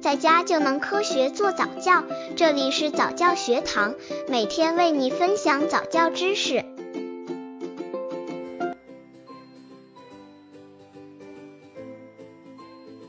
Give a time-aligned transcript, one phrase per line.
[0.00, 2.02] 在家就能科学做早教。
[2.34, 3.94] 这里是早教学堂，
[4.28, 6.64] 每天为你分享早教知识。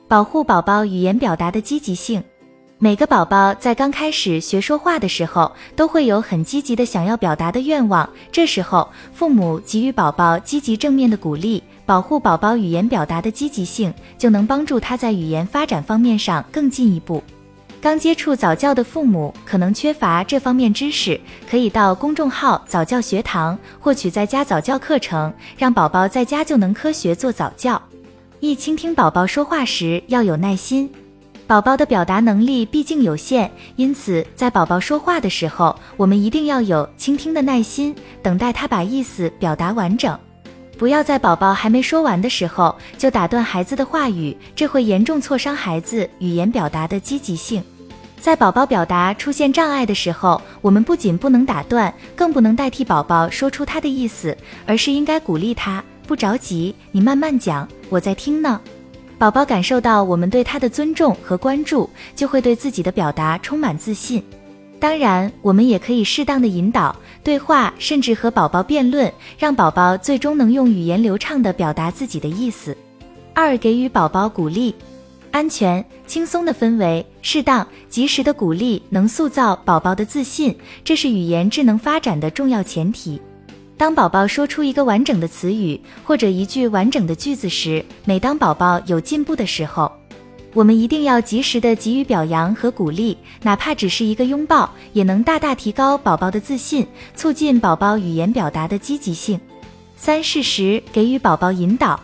[0.10, 2.22] 保护宝宝语言表达的积极性。
[2.84, 8.10] 每个宝宝在刚开始学说话的时候，都会有很积极的想要表达的愿望。
[8.32, 17.24] 这时候，父母给予宝宝积极正面的鼓励，保护宝宝语言表达的积极性，就能帮助他在语言发展方面上更进一步。
[17.80, 27.80] 刚接触早教的父母可能缺乏这方面知识，可以到公众号早教学堂获取在家早教课程，让宝宝在家就能科学做早教。
[28.40, 30.92] 一、倾听宝宝说话时要有耐心。
[31.52, 40.18] 宝宝的表达能力毕竟有限，因此在宝宝说话的时候，我们一定要有倾听的耐心，等待他把意思表达完整。
[40.78, 47.62] 不要在宝宝还没说完的时候就打断孩子的话语，这会严重挫伤孩子语言表达的积极性。
[48.18, 58.62] 在宝宝表达出现障碍的时候，我们不仅不能打断，更不能代替宝宝说出他的意思，而是应该鼓励他，不着急，你慢慢讲，我在听呢。
[59.22, 64.24] 宝宝感受到我们对他的尊重和关注，就会对自己的表达充满自信。
[64.80, 72.76] 当然，我们也可以适当的引导对话，甚至和宝宝辩论，让宝宝最终能用语言流畅的表达自己的意思。
[73.36, 74.74] 二、给予宝宝鼓励，
[75.30, 83.22] 安全、轻松的氛围，适当、及时的鼓励，能塑造宝宝的自信，这是语言智能发展的重要前提。
[83.82, 89.92] 当宝宝说出一个完整的词语或者一句完整的句子时，每当宝宝有进步的时候，
[90.54, 99.42] 我们一定要及时的给予表扬和鼓励，哪怕只是一个拥抱，也能大大提高宝宝的自信，促进宝宝语言表达的积极性。
[99.98, 102.00] 三、适时给予宝宝引导。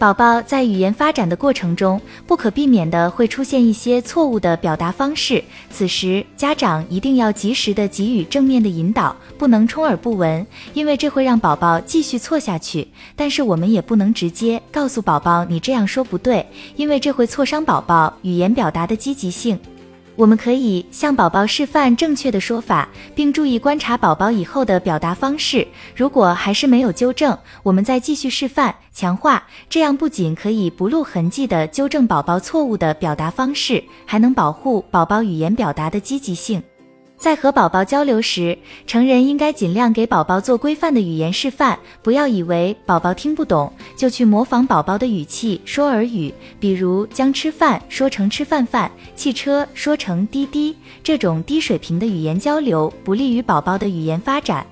[0.00, 12.88] 宝宝在语言发展的过程中，不可避免的会出现一些错误的表达方式，此时家长一定要及时的给予正面的引导，不能充耳不闻，因为这会让宝宝继续错下去。
[13.14, 19.58] 但是我们也不能直接告诉宝宝你这样说不对，因为这会挫伤宝宝语言表达的积极性。
[20.20, 25.66] 我们可以向宝宝示范正确的说法，并注意观察宝宝以后的表达方式。
[25.96, 29.42] 如果还是没有纠正，我们再继续示范强化。
[29.70, 36.62] 这样不仅可以不露痕迹地纠正宝宝错误的表达方式，还能保护宝宝语言表达的积极性。
[37.20, 54.66] 在和宝宝交流时，成人应该尽量给宝宝做规范的语言示范，不要以为宝宝听不懂就去模仿宝宝的语气说耳语，比如将吃饭说成吃饭饭，汽车说成滴滴，这种低水平的语言交流不利于宝宝的语言发展。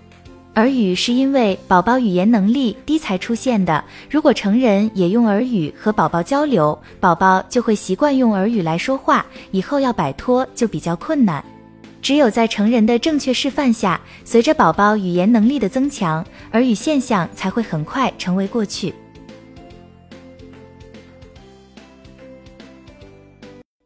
[0.54, 11.44] 耳语是因为宝宝语言能力低才出现的，如果成人也用耳语和宝宝交流，宝宝就会习惯用耳语来说话，以后要摆脱就比较困难。
[12.00, 18.94] 只有在成人的正确示范下，随着宝宝语言能力的增强，耳语现象才会很快成为过去。